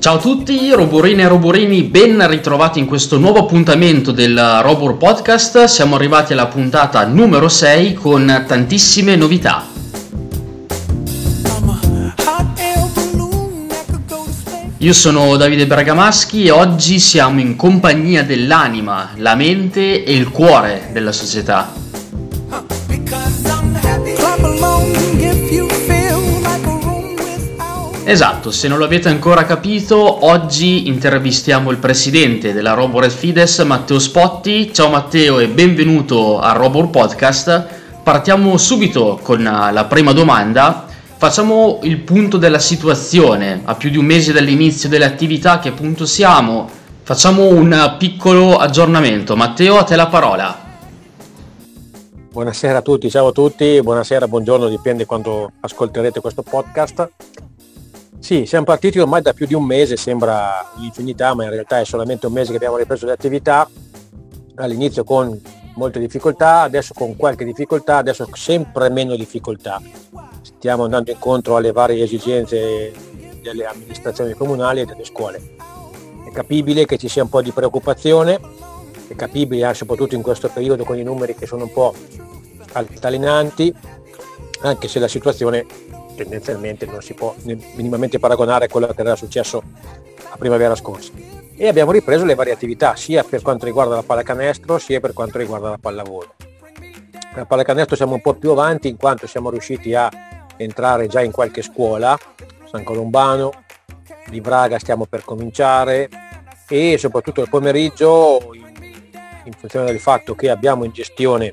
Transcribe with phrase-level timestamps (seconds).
[0.00, 5.64] Ciao a tutti, roborine e roborini, ben ritrovati in questo nuovo appuntamento del Robor Podcast.
[5.64, 9.66] Siamo arrivati alla puntata numero 6 con tantissime novità.
[14.78, 20.88] Io sono Davide Bergamaschi e oggi siamo in compagnia dell'anima, la mente e il cuore
[20.94, 21.89] della società.
[28.10, 34.00] Esatto, se non lo avete ancora capito, oggi intervistiamo il presidente della Robor Fides, Matteo
[34.00, 34.74] Spotti.
[34.74, 37.68] Ciao Matteo e benvenuto al Robor Podcast.
[38.02, 40.86] Partiamo subito con la prima domanda
[41.18, 46.04] Facciamo il punto della situazione, a più di un mese dall'inizio delle attività, che punto
[46.04, 46.68] siamo?
[47.04, 49.36] Facciamo un piccolo aggiornamento.
[49.36, 50.58] Matteo, a te la parola.
[52.32, 57.08] Buonasera a tutti, ciao a tutti, buonasera, buongiorno, dipende quando ascolterete questo podcast.
[58.20, 61.84] Sì, siamo partiti ormai da più di un mese, sembra l'infinità, ma in realtà è
[61.84, 63.68] solamente un mese che abbiamo ripreso le attività.
[64.56, 65.40] All'inizio con
[65.74, 69.80] molte difficoltà, adesso con qualche difficoltà, adesso sempre meno difficoltà
[70.60, 72.92] stiamo andando incontro alle varie esigenze
[73.42, 75.56] delle amministrazioni comunali e delle scuole.
[76.26, 78.38] È capibile che ci sia un po' di preoccupazione,
[79.08, 81.94] è capibile soprattutto in questo periodo con i numeri che sono un po'
[82.72, 83.74] altalenanti,
[84.60, 85.64] anche se la situazione
[86.16, 89.62] tendenzialmente non si può minimamente paragonare a quello che era successo
[90.30, 91.12] a primavera scorsa.
[91.56, 95.38] E abbiamo ripreso le varie attività, sia per quanto riguarda la pallacanestro, sia per quanto
[95.38, 96.34] riguarda la pallavolo.
[97.34, 100.10] La pallacanestro siamo un po' più avanti in quanto siamo riusciti a
[100.56, 102.18] entrare già in qualche scuola,
[102.70, 103.50] San Colombano,
[104.28, 106.08] di Braga stiamo per cominciare
[106.68, 108.52] e soprattutto il pomeriggio
[109.44, 111.52] in funzione del fatto che abbiamo in gestione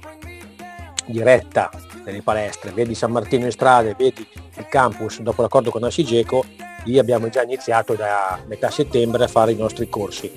[1.05, 1.69] diretta
[2.07, 6.45] delle palestre, vedi San Martino in strade, vedi il campus dopo l'accordo con Asigeco,
[6.85, 10.31] lì abbiamo già iniziato da metà settembre a fare i nostri corsi.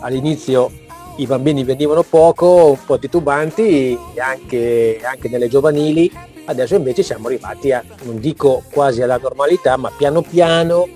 [0.00, 0.70] All'inizio
[1.16, 6.10] i bambini venivano poco, un po' titubanti, anche, anche nelle giovanili,
[6.50, 10.88] Adesso invece siamo arrivati a, non dico quasi alla normalità, ma piano piano,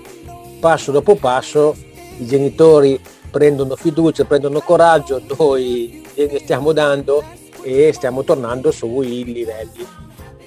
[0.59, 1.73] passo dopo passo,
[2.17, 2.99] i genitori
[3.31, 7.23] prendono fiducia, prendono coraggio, noi gliene stiamo dando
[7.65, 9.85] e stiamo tornando sui livelli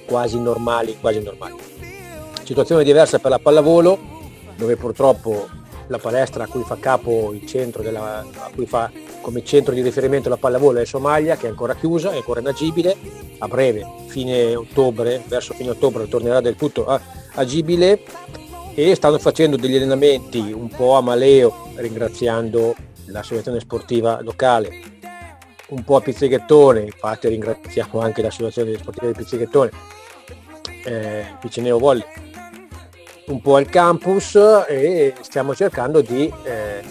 [0.05, 1.57] quasi normali, quasi normali.
[2.43, 3.99] Situazione diversa per la pallavolo,
[4.55, 5.47] dove purtroppo
[5.87, 8.89] la palestra a cui fa capo il centro della, a cui fa
[9.21, 12.95] come centro di riferimento la pallavolo è Somalia che è ancora chiusa, è ancora inagibile,
[13.39, 16.87] a breve, fine ottobre, verso fine ottobre tornerà del tutto
[17.33, 18.01] agibile.
[18.75, 22.73] E stanno facendo degli allenamenti un po' a maleo ringraziando
[23.07, 24.69] l'associazione sportiva locale,
[25.69, 29.71] un po' a pizzeghettone, infatti ringraziamo anche l'associazione sportiva di pizzeghettone,
[30.85, 32.05] eh, Piceneo Volley,
[33.27, 34.35] un po' al campus
[34.67, 36.83] e stiamo cercando di eh,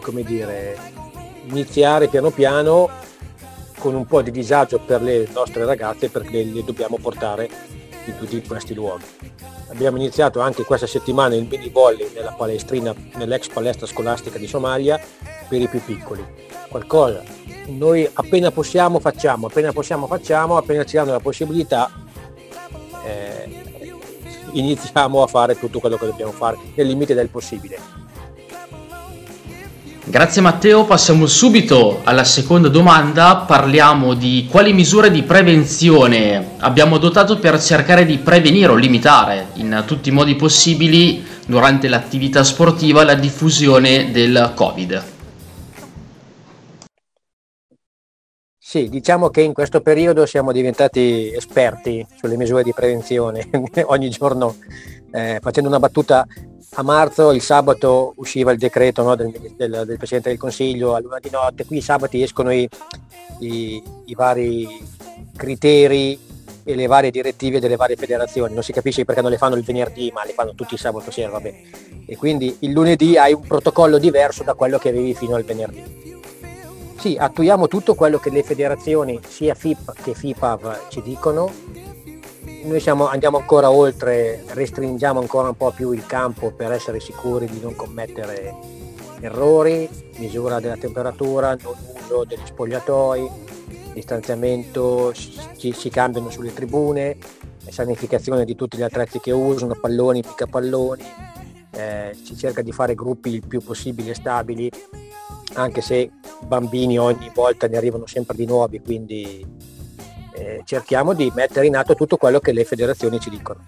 [0.00, 0.76] come dire,
[1.46, 2.88] iniziare piano piano
[3.78, 7.48] con un po' di disagio per le nostre ragazze perché le dobbiamo portare
[8.06, 9.04] in tutti questi luoghi.
[9.68, 15.00] Abbiamo iniziato anche questa settimana il mini volley nella palestrina, nell'ex palestra scolastica di Somalia
[15.48, 16.24] per i più piccoli.
[16.68, 17.22] Qualcosa
[17.66, 21.90] noi appena possiamo facciamo, appena possiamo facciamo, appena ci danno la possibilità
[23.04, 23.60] eh,
[24.52, 28.01] iniziamo a fare tutto quello che dobbiamo fare nel limite del possibile.
[30.04, 37.38] Grazie Matteo, passiamo subito alla seconda domanda, parliamo di quali misure di prevenzione abbiamo adottato
[37.38, 43.14] per cercare di prevenire o limitare in tutti i modi possibili durante l'attività sportiva la
[43.14, 45.11] diffusione del Covid.
[48.72, 53.46] Sì, diciamo che in questo periodo siamo diventati esperti sulle misure di prevenzione,
[53.84, 54.56] ogni giorno
[55.10, 56.26] eh, facendo una battuta
[56.76, 61.00] a marzo, il sabato usciva il decreto no, del, del, del, Presidente del Consiglio a
[61.00, 62.66] luna di notte, qui i sabati escono i,
[63.40, 64.66] i, i, vari
[65.36, 66.18] criteri
[66.64, 69.64] e le varie direttive delle varie federazioni, non si capisce perché non le fanno il
[69.64, 71.54] venerdì ma le fanno tutti il sabato sera, vabbè.
[72.06, 76.20] E quindi il lunedì hai un protocollo diverso da quello che avevi fino al venerdì.
[77.02, 81.52] Sì, attuiamo tutto quello che le federazioni, sia FIP che FIPAV, ci dicono.
[82.62, 87.46] Noi siamo, andiamo ancora oltre, restringiamo ancora un po' più il campo per essere sicuri
[87.46, 88.54] di non commettere
[89.18, 89.88] errori,
[90.18, 93.28] misura della temperatura, non uso degli spogliatoi,
[93.94, 97.16] distanziamento, ci, si cambiano sulle tribune,
[97.68, 101.02] sanificazione di tutti gli attrezzi che usano, palloni, mica palloni,
[101.72, 104.70] eh, si cerca di fare gruppi il più possibile stabili,
[105.54, 106.10] anche se
[106.46, 109.46] bambini ogni volta ne arrivano sempre di nuovi, quindi
[110.34, 113.64] eh, cerchiamo di mettere in atto tutto quello che le federazioni ci dicono.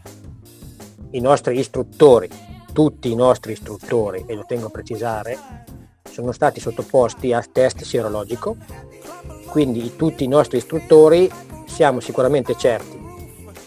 [1.11, 5.39] I nostri istruttori tutti i nostri istruttori, e lo tengo a precisare,
[6.11, 8.57] sono stati sottoposti a test sierologico,
[9.47, 11.31] quindi tutti i nostri istruttori
[11.67, 13.01] siamo sicuramente certi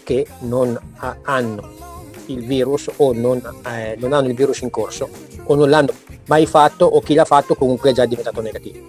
[0.04, 0.78] che non
[1.22, 1.87] hanno
[2.28, 5.08] il virus o non, eh, non hanno il virus in corso
[5.44, 5.92] o non l'hanno
[6.26, 8.86] mai fatto o chi l'ha fatto comunque è già diventato negativo.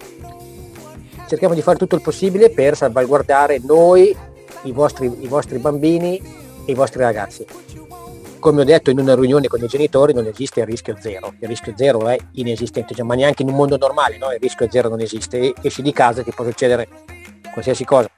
[1.28, 4.16] Cerchiamo di fare tutto il possibile per salvaguardare noi,
[4.64, 6.18] i vostri, i vostri bambini
[6.66, 7.46] e i vostri ragazzi.
[8.40, 11.48] Come ho detto in una riunione con i genitori non esiste il rischio zero, il
[11.48, 14.32] rischio zero è inesistente, cioè, ma neanche in un mondo normale no?
[14.32, 16.88] il rischio zero non esiste, esci di casa ti può succedere
[17.52, 18.10] qualsiasi cosa.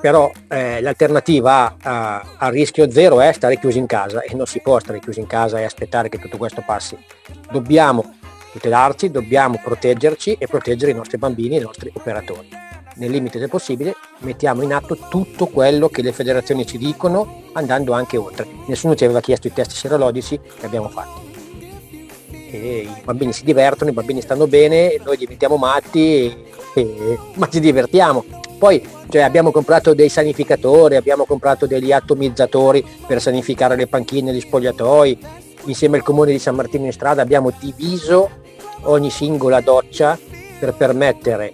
[0.00, 4.78] Però eh, l'alternativa al rischio zero è stare chiusi in casa e non si può
[4.78, 6.98] stare chiusi in casa e aspettare che tutto questo passi.
[7.50, 8.16] Dobbiamo
[8.52, 12.48] tutelarci, dobbiamo proteggerci e proteggere i nostri bambini e i nostri operatori.
[12.96, 17.92] Nel limite del possibile mettiamo in atto tutto quello che le federazioni ci dicono andando
[17.92, 18.46] anche oltre.
[18.66, 21.26] Nessuno ci aveva chiesto i test serologici che abbiamo fatto.
[22.50, 26.46] E I bambini si divertono, i bambini stanno bene, noi diventiamo matti,
[27.34, 28.24] ma ci divertiamo.
[28.58, 34.40] Poi cioè, abbiamo comprato dei sanificatori, abbiamo comprato degli atomizzatori per sanificare le panchine, gli
[34.40, 35.18] spogliatoi,
[35.64, 38.30] insieme al comune di San Martino in strada abbiamo diviso
[38.82, 40.18] ogni singola doccia
[40.58, 41.52] per permettere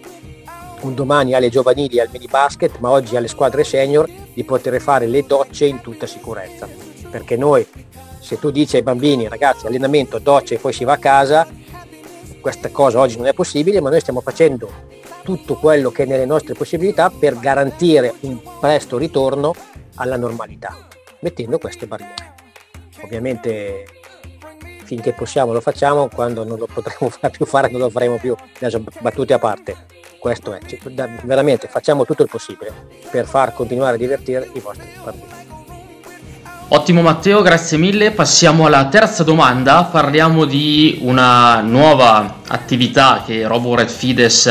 [0.81, 4.81] un domani alle giovanili e al mini basket, ma oggi alle squadre senior di poter
[4.81, 6.69] fare le docce in tutta sicurezza.
[7.10, 7.67] Perché noi,
[8.20, 11.46] se tu dici ai bambini, ragazzi, allenamento, docce e poi si va a casa,
[12.40, 14.69] questa cosa oggi non è possibile, ma noi stiamo facendo
[15.25, 19.55] tutto quello che è nelle nostre possibilità per garantire un presto ritorno
[19.97, 20.76] alla normalità,
[21.21, 22.35] mettendo queste barriere.
[23.03, 23.87] Ovviamente
[24.85, 28.85] finché possiamo lo facciamo, quando non lo potremo più fare non lo faremo più, adesso
[29.00, 29.87] battute a parte.
[30.19, 30.61] Questo è,
[31.25, 32.73] veramente facciamo tutto il possibile
[33.11, 35.43] per far continuare a divertire i vostri bambini.
[36.69, 38.11] Ottimo Matteo, grazie mille.
[38.11, 39.85] Passiamo alla terza domanda.
[39.85, 44.47] Parliamo di una nuova attività che Robo Red Fides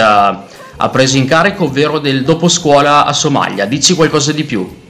[0.77, 3.65] ha, preso in carico, ovvero del dopo scuola a Somalia.
[3.65, 4.81] Dici qualcosa di più?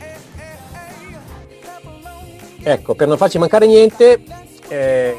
[2.62, 4.24] Ecco, per non farci mancare niente,
[4.70, 5.18] eh,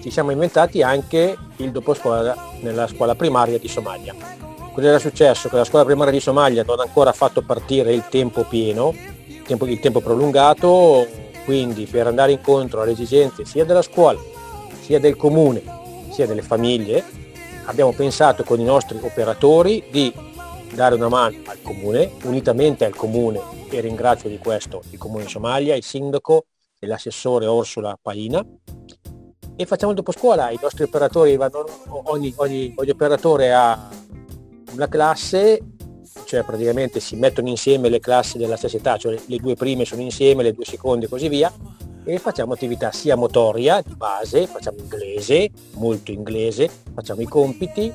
[0.00, 4.14] ci siamo inventati anche il dopo scuola nella scuola primaria di Somalia.
[4.72, 5.48] Cosa era successo?
[5.48, 8.94] Che la scuola primaria di Somalia non ha ancora fatto partire il tempo pieno,
[9.26, 11.06] il tempo, il tempo prolungato,
[11.44, 14.20] quindi per andare incontro alle esigenze sia della scuola,
[14.80, 15.62] sia del comune,
[16.10, 17.04] sia delle famiglie,
[17.66, 20.12] abbiamo pensato con i nostri operatori di
[20.72, 23.40] dare una mano al comune, unitamente al comune,
[23.70, 26.46] e ringrazio di questo il comune di Somalia, il sindaco
[26.78, 28.44] e l'assessore Orsula Paina,
[29.56, 31.64] e facciamo il dopo scuola, i nostri operatori vanno,
[32.06, 33.88] ogni, ogni, ogni operatore ha
[34.72, 35.60] una classe,
[36.24, 40.02] cioè praticamente si mettono insieme le classi della stessa età, cioè le due prime sono
[40.02, 41.52] insieme, le due seconde e così via,
[42.04, 47.92] e facciamo attività sia motoria di base, facciamo inglese, molto inglese, facciamo i compiti.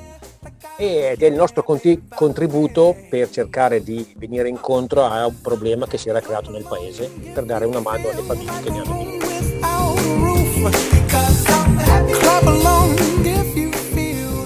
[0.76, 6.08] Ed è il nostro contributo per cercare di venire incontro a un problema che si
[6.08, 9.20] era creato nel paese per dare una mano alle famiglie che ne hanno bisogno.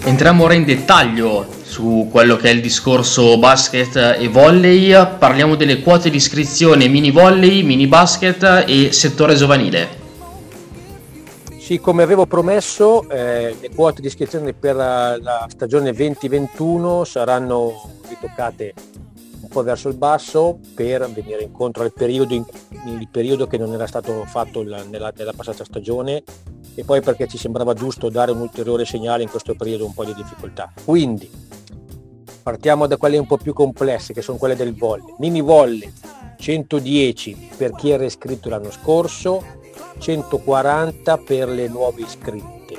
[0.04, 5.80] Entriamo ora in dettaglio su quello che è il discorso basket e volley, parliamo delle
[5.80, 10.02] quote di iscrizione mini volley, mini basket e settore giovanile.
[11.58, 18.74] Sì, come avevo promesso, eh, le quote di iscrizione per la, stagione 2021 saranno ritoccate
[19.40, 22.44] un po' verso il basso per venire incontro al periodo, in,
[23.00, 26.22] il periodo che non era stato fatto la, nella, nella passata stagione
[26.76, 30.04] e poi perché ci sembrava giusto dare un ulteriore segnale in questo periodo un po'
[30.04, 30.72] di difficoltà.
[30.84, 31.30] Quindi
[32.44, 35.14] partiamo da quelle un po' più complesse che sono quelle del volley.
[35.18, 35.90] Mini volley
[36.38, 39.42] 110 per chi era iscritto l'anno scorso,
[39.98, 42.76] 140 per le nuove iscritte.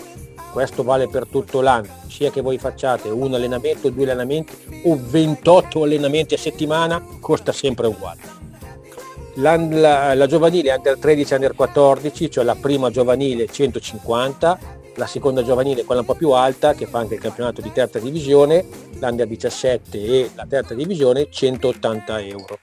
[0.54, 5.84] Questo vale per tutto l'anno, sia che voi facciate un allenamento, due allenamenti o 28
[5.84, 8.44] allenamenti a settimana, costa sempre uguale
[9.36, 14.60] la, la, la, giovanile under 13 under 14, cioè la prima giovanile 150,
[14.96, 18.00] la seconda giovanile quella un po' più alta che fa anche il campionato di terza
[18.00, 18.66] divisione,
[19.00, 22.60] l'under 17 e la terza divisione 180 euro.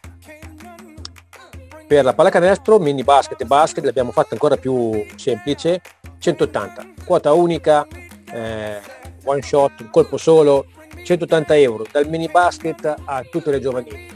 [1.87, 5.81] Per la pallacanestro, mini basket e basket l'abbiamo fatta ancora più semplice,
[6.19, 7.87] 180, quota unica,
[8.33, 8.81] eh,
[9.25, 10.67] one shot, un colpo solo,
[11.05, 14.12] 180 euro dal mini basket a tutte le giovanili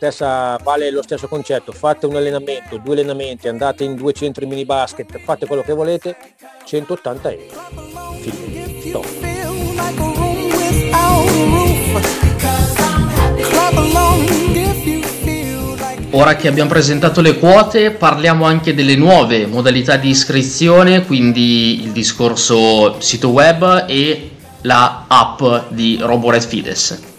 [0.00, 4.64] stessa, vale lo stesso concetto, fate un allenamento, due allenamenti, andate in due centri mini
[4.64, 6.16] basket, fate quello che volete,
[6.64, 7.44] 180 euro.
[8.20, 8.60] Fine.
[16.12, 21.92] Ora che abbiamo presentato le quote, parliamo anche delle nuove modalità di iscrizione, quindi il
[21.92, 24.30] discorso sito web e
[24.62, 27.09] la app di RoboRed Fides.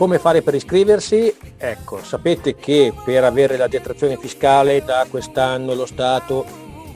[0.00, 1.36] Come fare per iscriversi?
[1.58, 6.46] Ecco, sapete che per avere la detrazione fiscale da quest'anno lo Stato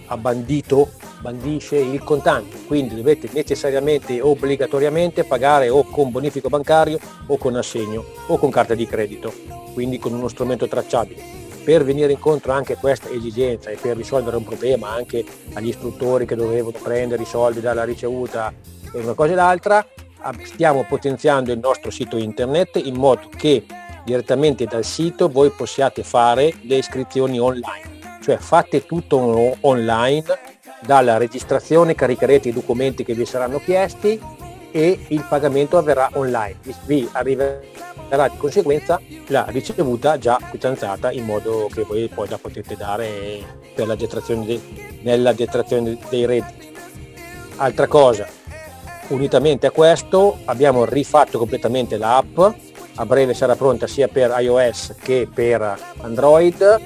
[0.07, 0.89] ha bandito,
[1.21, 8.07] bandisce il contante, quindi dovete necessariamente, obbligatoriamente pagare o con bonifico bancario o con assegno
[8.29, 9.31] o con carta di credito,
[9.75, 11.23] quindi con uno strumento tracciabile.
[11.63, 16.25] Per venire incontro anche a questa esigenza e per risolvere un problema anche agli istruttori
[16.25, 18.51] che dovevano prendere i soldi dalla ricevuta
[18.95, 19.87] e una cosa e l'altra,
[20.43, 23.65] stiamo potenziando il nostro sito internet in modo che
[24.05, 30.25] direttamente dal sito voi possiate fare le iscrizioni online cioè fate tutto online,
[30.81, 34.19] dalla registrazione caricherete i documenti che vi saranno chiesti
[34.71, 36.57] e il pagamento avverrà online.
[36.87, 42.77] Vi arriverà di conseguenza la ricevuta già quittanzata in modo che voi poi la potete
[42.77, 43.43] dare
[43.75, 44.61] per la detrazione de,
[45.03, 46.73] nella detrazione dei redditi.
[47.57, 48.27] Altra cosa,
[49.09, 52.39] unitamente a questo abbiamo rifatto completamente l'app,
[52.97, 56.81] a breve sarà pronta sia per iOS che per Android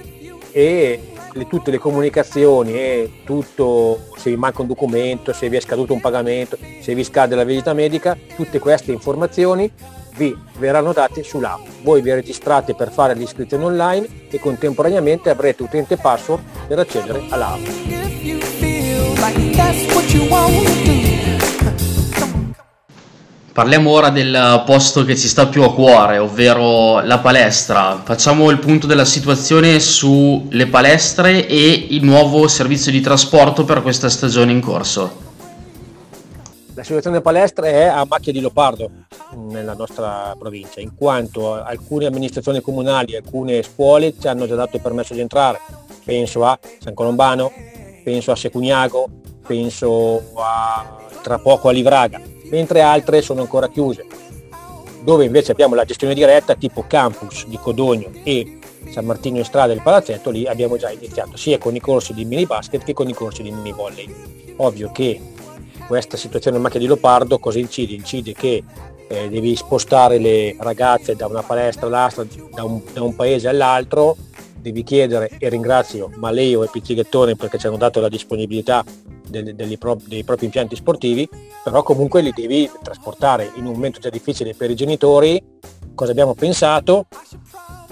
[0.51, 5.61] e le, tutte le comunicazioni e tutto, se vi manca un documento, se vi è
[5.61, 9.71] scaduto un pagamento, se vi scade la visita medica, tutte queste informazioni
[10.17, 11.65] vi verranno date sull'app.
[11.83, 17.67] Voi vi registrate per fare l'iscrizione online e contemporaneamente avrete utente password per accedere all'app.
[23.59, 28.01] Parliamo ora del posto che ci sta più a cuore, ovvero la palestra.
[28.05, 34.09] Facciamo il punto della situazione sulle palestre e il nuovo servizio di trasporto per questa
[34.09, 35.03] stagione in corso.
[36.75, 38.91] La situazione delle palestre è a macchia di leopardo
[39.49, 44.83] nella nostra provincia, in quanto alcune amministrazioni comunali alcune scuole ci hanno già dato il
[44.83, 45.59] permesso di entrare.
[46.05, 47.51] Penso a San Colombano,
[48.05, 49.09] penso a Secugnago,
[49.45, 54.07] penso a tra poco a Livraga mentre altre sono ancora chiuse,
[55.03, 58.59] dove invece abbiamo la gestione diretta tipo campus di Codogno e
[58.91, 62.25] San Martino in strada del Palazzetto, lì abbiamo già iniziato sia con i corsi di
[62.25, 64.07] mini basket che con i corsi di mini volley.
[64.57, 65.21] Ovvio che
[65.87, 67.95] questa situazione macchia di leopardo cosa incide?
[67.95, 68.63] Incide che
[69.09, 74.17] eh, devi spostare le ragazze da una palestra all'altra, da un, da un paese all'altro,
[74.61, 78.85] devi chiedere, e ringrazio Maleo e Pizzighettone perché ci hanno dato la disponibilità
[79.29, 81.29] dei, dei, dei propri impianti sportivi,
[81.63, 85.43] però comunque li devi trasportare in un momento già difficile per i genitori.
[85.95, 87.07] Cosa abbiamo pensato?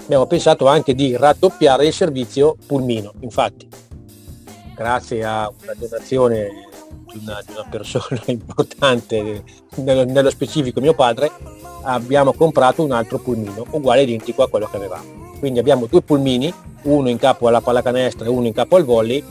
[0.03, 3.13] Abbiamo pensato anche di raddoppiare il servizio pulmino.
[3.19, 3.67] Infatti,
[4.75, 6.67] grazie a una donazione
[7.11, 9.43] di una, di una persona importante,
[9.75, 11.31] nello, nello specifico mio padre,
[11.83, 15.35] abbiamo comprato un altro pulmino, uguale identico a quello che avevamo.
[15.39, 16.53] Quindi abbiamo due pulmini,
[16.83, 19.23] uno in capo alla pallacanestro e uno in capo al volley,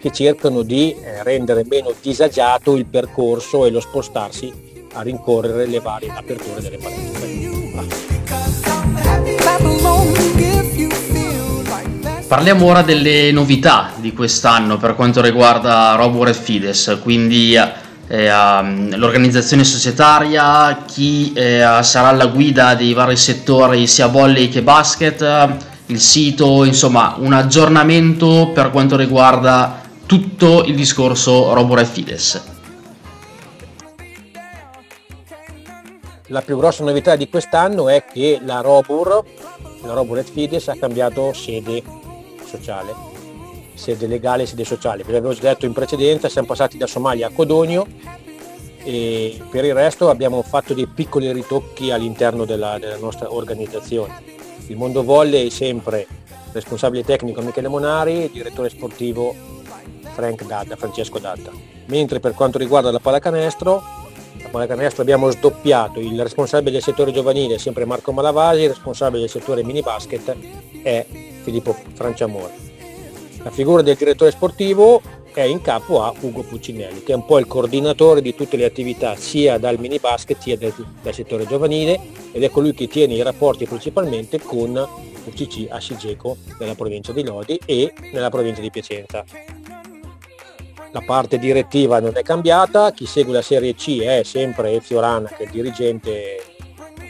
[0.00, 4.52] che cercano di eh, rendere meno disagiato il percorso e lo spostarsi
[4.92, 7.34] a rincorrere le varie aperture delle palestre.
[12.26, 18.96] Parliamo ora delle novità di quest'anno per quanto riguarda Robur e Fides, quindi eh, um,
[18.96, 26.00] l'organizzazione societaria, chi eh, sarà alla guida dei vari settori sia volley che basket, il
[26.00, 32.54] sito, insomma un aggiornamento per quanto riguarda tutto il discorso Robur e Fides.
[36.28, 39.24] La più grossa novità di quest'anno è che la Robur,
[39.82, 41.82] la Robur et Fides ha cambiato sede
[42.44, 42.94] sociale,
[43.74, 45.02] sede legale e sede sociale.
[45.02, 47.86] Vi avevo già detto in precedenza, siamo passati da Somalia a Codogno
[48.84, 54.22] e per il resto abbiamo fatto dei piccoli ritocchi all'interno della, della nostra organizzazione.
[54.68, 56.06] Il mondo volley sempre
[56.52, 59.54] responsabile tecnico Michele Monari, direttore sportivo
[60.16, 61.52] Frank Dadda, Francesco Dadda.
[61.86, 63.82] Mentre per quanto riguarda la pallacanestro,
[64.42, 69.28] la pallacanestro abbiamo sdoppiato, il responsabile del settore giovanile sempre Marco Malavasi, il responsabile del
[69.28, 70.34] settore mini basket
[70.82, 71.04] è
[71.42, 72.64] Filippo Franciamore.
[73.42, 75.02] La figura del direttore sportivo
[75.34, 78.64] è in capo a Ugo Puccinelli, che è un po' il coordinatore di tutte le
[78.64, 82.00] attività sia dal mini basket sia del, dal settore giovanile
[82.32, 84.74] ed è colui che tiene i rapporti principalmente con
[85.26, 89.24] UCC Asigeco nella provincia di Lodi e nella provincia di Piacenza
[90.96, 95.28] la parte direttiva non è cambiata, chi segue la Serie C è sempre Ezio Rana
[95.28, 96.42] che è il dirigente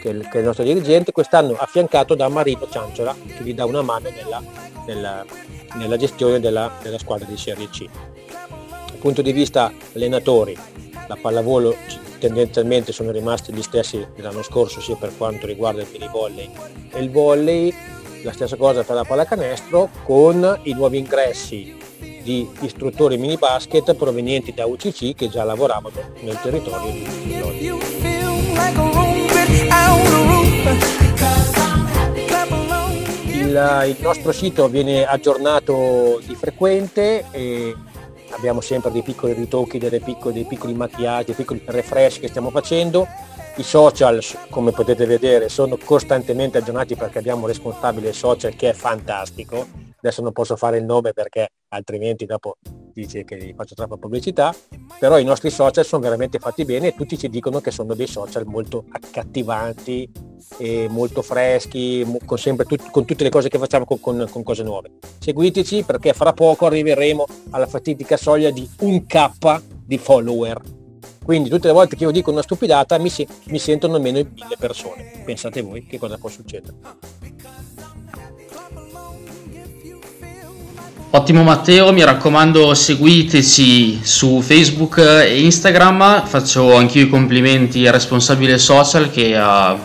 [0.02, 4.08] che è il, nostro dirigente, quest'anno affiancato da Marino Cianciola che gli dà una mano
[4.10, 4.42] nella,
[4.86, 5.24] nella,
[5.74, 7.86] nella gestione della, della, squadra di Serie C.
[8.88, 10.58] Dal punto di vista allenatori,
[11.06, 11.76] la pallavolo
[12.18, 16.50] tendenzialmente sono rimasti gli stessi dell'anno scorso sia per quanto riguarda il mini volley
[16.90, 17.72] e il volley,
[18.24, 21.85] la stessa cosa per la pallacanestro con i nuovi ingressi
[22.26, 27.66] di istruttori mini basket provenienti da UCC che già lavoravano nel territorio di Lodi.
[33.30, 37.72] Il, il, nostro sito viene aggiornato di frequente e
[38.30, 43.06] abbiamo sempre dei piccoli ritocchi, piccole, dei piccoli macchiaggi, dei piccoli refresh che stiamo facendo
[43.58, 48.72] i social, come potete vedere, sono costantemente aggiornati perché abbiamo un responsabile social che è
[48.72, 49.66] fantastico.
[49.96, 52.56] Adesso non posso fare il nome perché altrimenti dopo
[52.92, 54.54] dice che gli faccio troppa pubblicità,
[54.98, 58.06] però i nostri social sono veramente fatti bene e tutti ci dicono che sono dei
[58.06, 60.10] social molto accattivanti
[60.58, 64.42] e molto freschi, con, sempre tut- con tutte le cose che facciamo con, con, con
[64.42, 64.92] cose nuove.
[65.18, 70.74] Seguiteci perché fra poco arriveremo alla fatidica soglia di un K di follower
[71.26, 74.56] quindi tutte le volte che io dico una stupidata mi, si, mi sentono almeno mille
[74.56, 75.22] persone.
[75.24, 76.76] Pensate voi che cosa può succedere.
[81.16, 88.58] Ottimo Matteo, mi raccomando seguiteci su Facebook e Instagram, faccio anch'io i complimenti al responsabile
[88.58, 89.78] social che uh,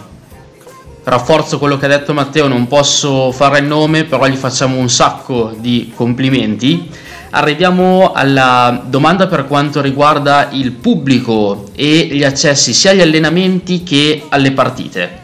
[1.06, 4.90] rafforzo quello che ha detto Matteo, non posso fare il nome, però gli facciamo un
[4.90, 6.90] sacco di complimenti.
[7.30, 14.26] Arriviamo alla domanda per quanto riguarda il pubblico e gli accessi sia agli allenamenti che
[14.28, 15.21] alle partite.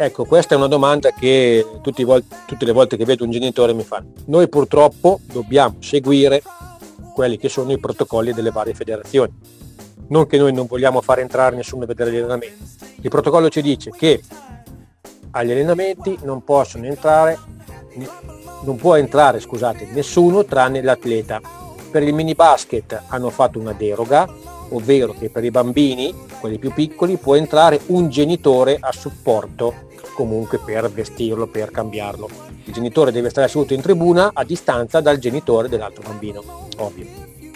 [0.00, 1.66] Ecco, questa è una domanda che
[2.04, 4.00] vol- tutte le volte che vedo un genitore mi fa.
[4.26, 6.40] Noi purtroppo dobbiamo seguire
[7.12, 9.36] quelli che sono i protocolli delle varie federazioni.
[10.06, 12.64] Non che noi non vogliamo fare entrare nessuno a vedere gli allenamenti.
[13.02, 14.22] Il protocollo ci dice che
[15.32, 17.36] agli allenamenti non possono entrare
[18.62, 21.40] non può entrare scusate, nessuno tranne l'atleta.
[21.90, 24.32] Per il mini basket hanno fatto una deroga,
[24.70, 29.86] ovvero che per i bambini, quelli più piccoli, può entrare un genitore a supporto
[30.18, 32.28] comunque per vestirlo, per cambiarlo.
[32.64, 36.42] Il genitore deve stare seduto in tribuna a distanza dal genitore dell'altro bambino,
[36.78, 37.06] ovvio.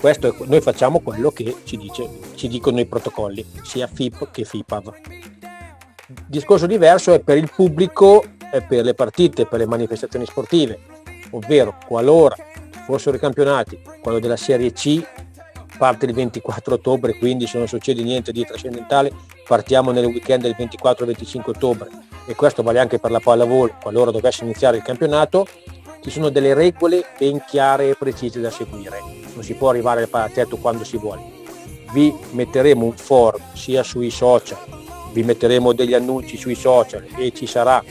[0.01, 4.45] Questo è, noi facciamo quello che ci, dice, ci dicono i protocolli, sia FIP che
[4.45, 4.95] FIPAV.
[6.25, 10.79] Discorso diverso è per il pubblico e per le partite, per le manifestazioni sportive
[11.33, 12.37] ovvero qualora
[12.85, 15.03] fossero i campionati, quello della Serie C
[15.79, 19.11] parte il 24 ottobre, quindi se non succede niente di trascendentale
[19.49, 24.45] partiamo nel weekend del 24-25 ottobre e questo vale anche per la pallavolo, qualora dovesse
[24.45, 25.47] iniziare il campionato,
[26.01, 29.01] ci sono delle regole ben chiare e precise da seguire,
[29.35, 31.23] non si può arrivare al parattetto quando si vuole.
[31.93, 34.59] Vi metteremo un form sia sui social,
[35.13, 37.83] vi metteremo degli annunci sui social e ci sarà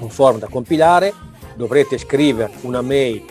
[0.00, 1.14] un form da compilare.
[1.54, 3.24] Dovrete scrivere una mail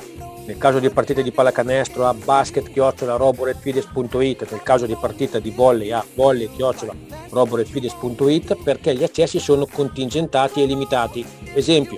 [0.46, 6.04] nel caso di partite di pallacanestro a basket-roboredfides.it nel caso di partita di volley a
[6.14, 11.26] volley-roboredfides.it perché gli accessi sono contingentati e limitati.
[11.54, 11.98] Esempio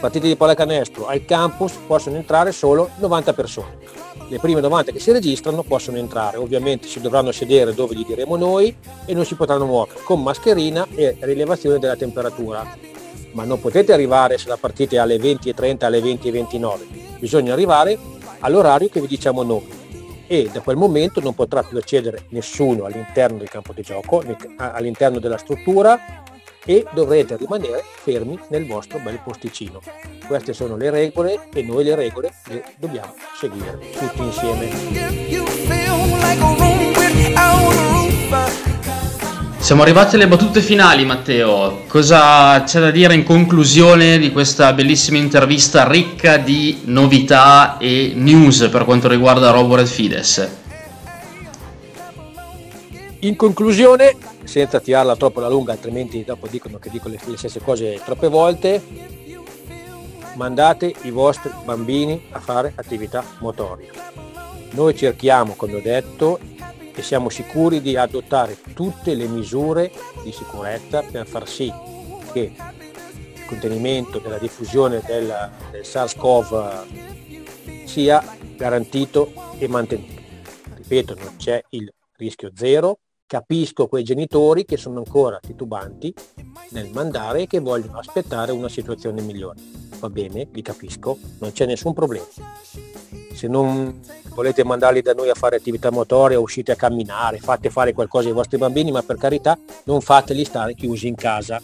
[0.00, 3.76] partite di pallacanestro al campus possono entrare solo 90 persone.
[4.28, 6.38] Le prime 90 che si registrano possono entrare.
[6.38, 8.74] Ovviamente si dovranno sedere dove gli diremo noi
[9.04, 12.66] e non si potranno muovere con mascherina e rilevazione della temperatura.
[13.32, 17.96] Ma non potete arrivare se la partita è alle 20.30, alle 20.29, bisogna arrivare
[18.40, 19.78] all'orario che vi diciamo noi
[20.26, 24.22] e da quel momento non potrà più accedere nessuno all'interno del campo di gioco,
[24.56, 26.22] all'interno della struttura
[26.64, 29.80] e dovrete rimanere fermi nel vostro bel posticino.
[30.26, 34.68] Queste sono le regole e noi le regole le dobbiamo seguire tutti insieme.
[39.70, 41.82] Siamo arrivati alle battute finali, Matteo.
[41.86, 48.68] Cosa c'è da dire in conclusione di questa bellissima intervista ricca di novità e news
[48.68, 50.50] per quanto riguarda Robored Fides?
[53.20, 57.60] In conclusione, senza tirarla troppo alla lunga, altrimenti dopo dicono che dico le, le stesse
[57.60, 58.82] cose troppe volte,
[60.34, 63.92] mandate i vostri bambini a fare attività motoria.
[64.72, 66.40] Noi cerchiamo, come ho detto,
[66.94, 69.90] e siamo sicuri di adottare tutte le misure
[70.22, 71.72] di sicurezza per far sì
[72.32, 72.52] che
[73.34, 76.86] il contenimento della diffusione del, del SARS-CoV
[77.84, 78.22] sia
[78.56, 80.20] garantito e mantenuto.
[80.74, 82.98] Ripeto, non c'è il rischio zero,
[83.30, 86.12] capisco quei genitori che sono ancora titubanti
[86.70, 89.60] nel mandare e che vogliono aspettare una situazione migliore.
[90.00, 92.26] Va bene, li capisco, non c'è nessun problema
[93.32, 94.00] se non
[94.34, 98.34] volete mandarli da noi a fare attività motoria, uscite a camminare, fate fare qualcosa ai
[98.34, 101.62] vostri bambini, ma per carità non fateli stare chiusi in casa.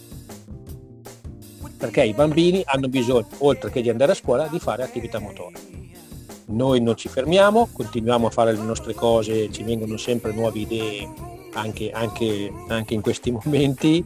[1.77, 5.59] Perché i bambini hanno bisogno, oltre che di andare a scuola, di fare attività motoria.
[6.45, 11.35] Noi non ci fermiamo, continuiamo a fare le nostre cose, ci vengono sempre nuove idee
[11.57, 14.05] anche, anche, anche in questi momenti,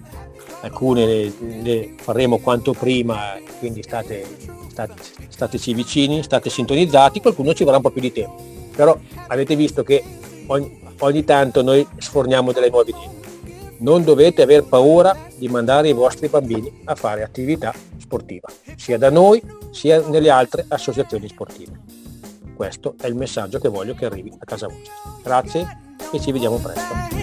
[0.61, 4.25] alcune le, le, faremo quanto prima, quindi state,
[4.69, 4.93] state,
[5.27, 8.41] stateci vicini, state sintonizzati, qualcuno ci vorrà un po' più di tempo,
[8.75, 10.03] però avete visto che
[10.47, 13.19] ogni, ogni tanto noi sforniamo delle nuove idee.
[13.79, 19.09] Non dovete aver paura di mandare i vostri bambini a fare attività sportiva, sia da
[19.09, 21.79] noi sia nelle altre associazioni sportive.
[22.53, 24.93] Questo è il messaggio che voglio che arrivi a casa vostra.
[25.23, 25.77] Grazie
[26.11, 27.20] e ci vediamo presto.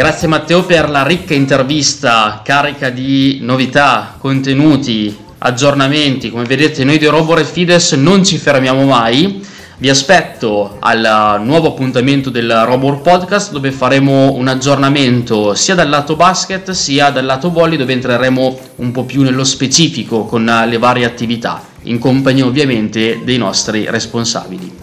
[0.00, 6.30] Grazie Matteo per la ricca intervista carica di novità, contenuti, aggiornamenti.
[6.30, 9.44] Come vedete noi di Robore Fides non ci fermiamo mai.
[9.76, 16.16] Vi aspetto al nuovo appuntamento del Robor Podcast dove faremo un aggiornamento sia dal lato
[16.16, 21.04] basket sia dal lato volley dove entreremo un po' più nello specifico con le varie
[21.04, 24.78] attività, in compagnia ovviamente dei nostri responsabili.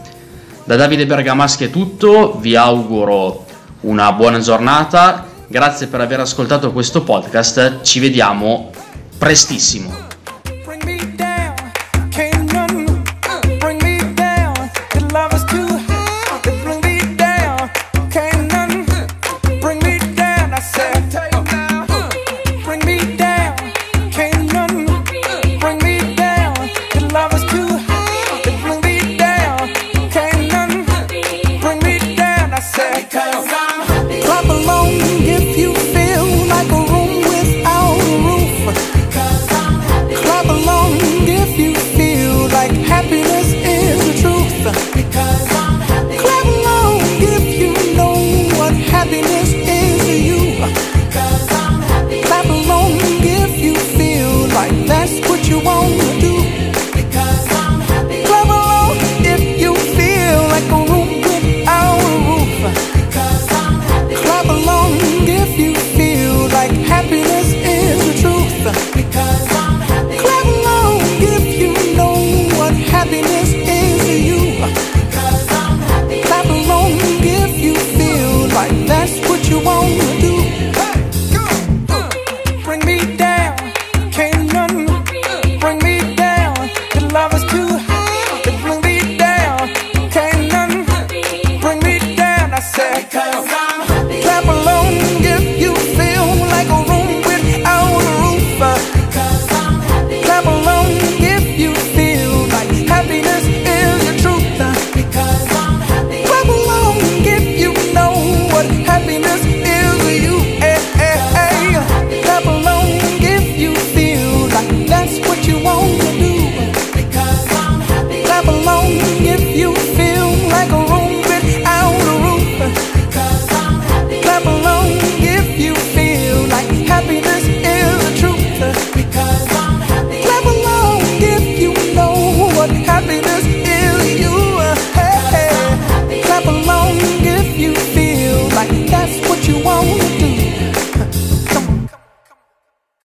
[0.64, 3.47] Da Davide Bergamaschi è tutto, vi auguro
[3.82, 8.72] una buona giornata, grazie per aver ascoltato questo podcast, ci vediamo
[9.18, 10.07] prestissimo.